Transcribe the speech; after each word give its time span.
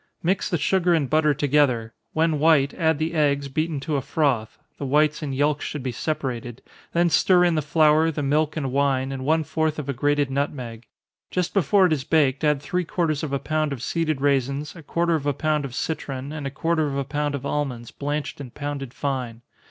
Mix 0.23 0.49
the 0.49 0.57
sugar 0.57 0.95
and 0.95 1.07
butter 1.07 1.35
together 1.35 1.93
when 2.11 2.39
white, 2.39 2.73
add 2.73 2.97
the 2.97 3.13
eggs, 3.13 3.49
beaten 3.49 3.79
to 3.81 3.97
a 3.97 4.01
froth, 4.01 4.57
(the 4.79 4.85
whites 4.87 5.21
and 5.21 5.35
yelks 5.35 5.63
should 5.63 5.83
be 5.83 5.91
separated) 5.91 6.63
then 6.91 7.11
stir 7.11 7.43
in 7.43 7.53
the 7.53 7.61
flour, 7.61 8.09
the 8.09 8.23
milk 8.23 8.57
and 8.57 8.71
wine, 8.71 9.11
and 9.11 9.23
one 9.23 9.43
fourth 9.43 9.77
of 9.77 9.87
a 9.87 9.93
grated 9.93 10.31
nutmeg. 10.31 10.87
Just 11.29 11.53
before 11.53 11.85
it 11.85 11.93
is 11.93 12.03
baked, 12.03 12.43
add 12.43 12.63
three 12.63 12.83
quarters 12.83 13.21
of 13.21 13.31
a 13.31 13.37
pound 13.37 13.71
of 13.71 13.83
seeded 13.83 14.21
raisins, 14.21 14.75
a 14.75 14.81
quarter 14.81 15.13
of 15.13 15.27
a 15.27 15.33
pound 15.33 15.65
of 15.65 15.75
citron, 15.75 16.31
and 16.31 16.47
a 16.47 16.49
quarter 16.49 16.87
of 16.87 16.97
a 16.97 17.03
pound 17.03 17.35
of 17.35 17.45
almonds, 17.45 17.91
blanched 17.91 18.41
and 18.41 18.55
pounded 18.55 18.95
fine. 18.95 19.43